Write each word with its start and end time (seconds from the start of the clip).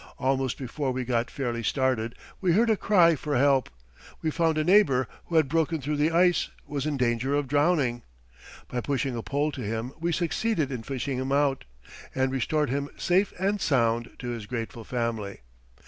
Almost 0.17 0.57
before 0.57 0.91
we 0.91 1.03
got 1.05 1.29
fairly 1.29 1.61
started 1.61 2.15
we 2.41 2.53
heard 2.53 2.71
a 2.71 2.75
cry 2.75 3.13
for 3.15 3.37
help, 3.37 3.69
and 4.23 4.33
found 4.33 4.57
a 4.57 4.63
neighbour, 4.63 5.07
who 5.25 5.35
had 5.35 5.47
broken 5.47 5.79
through 5.79 5.97
the 5.97 6.09
ice, 6.09 6.49
was 6.65 6.87
in 6.87 6.97
danger 6.97 7.35
of 7.35 7.47
drowning. 7.47 8.01
By 8.67 8.81
pushing 8.81 9.15
a 9.15 9.21
pole 9.21 9.51
to 9.51 9.61
him 9.61 9.93
we 9.99 10.11
succeeded 10.11 10.71
in 10.71 10.81
fishing 10.81 11.19
him 11.19 11.31
out, 11.31 11.65
and 12.15 12.31
restored 12.31 12.71
him 12.71 12.89
safe 12.97 13.31
and 13.39 13.61
sound 13.61 14.09
to 14.17 14.29
his 14.29 14.47
grateful 14.47 14.83
family. 14.83 15.41